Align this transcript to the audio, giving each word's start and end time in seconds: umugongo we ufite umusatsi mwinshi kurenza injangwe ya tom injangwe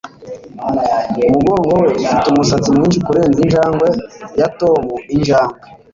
umugongo 1.31 1.67
we 1.73 1.83
ufite 2.05 2.25
umusatsi 2.29 2.67
mwinshi 2.75 3.03
kurenza 3.05 3.39
injangwe 3.45 3.87
ya 4.39 4.47
tom 4.59 4.81
injangwe 5.15 5.55